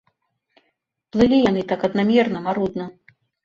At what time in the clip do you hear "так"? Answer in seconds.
1.75-1.87